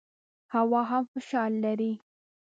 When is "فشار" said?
1.11-1.51